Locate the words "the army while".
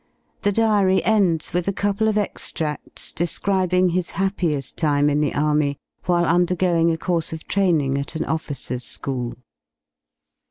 5.21-6.25